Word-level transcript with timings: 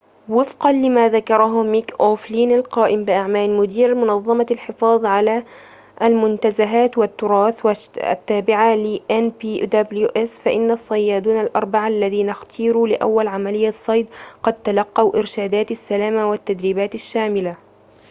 ووفقًا 0.29 0.71
لما 0.71 1.09
ذكره 1.09 1.63
ميك 1.63 1.93
أوفلين، 2.01 2.51
القائم 2.51 3.03
بأعمال 3.05 3.49
مدير 3.57 3.95
منظّمة 3.95 4.45
الحفاظ 4.51 5.05
على 5.05 5.43
المنتزهات 6.01 6.97
والتّراث 6.97 7.65
التّابعة 7.97 8.75
لnpws، 8.75 10.27
فإن 10.29 10.71
الصّيّادون 10.71 11.39
الأربعة 11.41 11.87
الّذين 11.87 12.29
اختيروا 12.29 12.87
لأوّل 12.87 13.27
عمليّة 13.27 13.71
صيد 13.71 14.09
قد 14.43 14.53
تلقوا 14.63 15.17
إرشاداتِ 15.17 15.71
السلامة 15.71 16.29
والتدريباتٍ 16.29 16.95
الشاملة 16.95 17.55